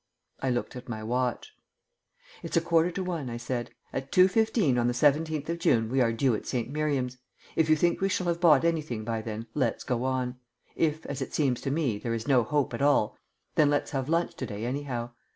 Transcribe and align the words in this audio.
I 0.41 0.49
looked 0.49 0.75
at 0.75 0.89
my 0.89 1.03
watch. 1.03 1.53
"It's 2.41 2.57
a 2.57 2.61
quarter 2.61 2.89
to 2.89 3.03
one," 3.03 3.29
I 3.29 3.37
said. 3.37 3.69
"At 3.93 4.11
2.15 4.11 4.79
on 4.81 4.87
the 4.87 4.95
seventeenth 4.95 5.47
of 5.47 5.59
June 5.59 5.89
we 5.91 6.01
are 6.01 6.11
due 6.11 6.33
at 6.33 6.47
St. 6.47 6.71
Miriam's. 6.71 7.19
If 7.55 7.69
you 7.69 7.75
think 7.75 8.01
we 8.01 8.09
shall 8.09 8.25
have 8.25 8.41
bought 8.41 8.65
anything 8.65 9.03
by 9.05 9.21
then, 9.21 9.45
let's 9.53 9.83
go 9.83 10.03
on. 10.05 10.39
If, 10.75 11.05
as 11.05 11.19
seems 11.31 11.61
to 11.61 11.69
me, 11.69 11.99
there 11.99 12.15
is 12.15 12.27
no 12.27 12.41
hope 12.41 12.73
at 12.73 12.81
all, 12.81 13.15
then 13.53 13.69
let's 13.69 13.91
have 13.91 14.09
lunch 14.09 14.33
to 14.37 14.47
day 14.47 14.65
anyhow. 14.65 15.11